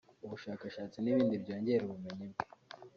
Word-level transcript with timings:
ubushakashatsi 0.25 0.97
n’ibindi 0.99 1.35
byongera 1.43 1.83
ubumenyi 1.85 2.23
bwe 2.31 2.45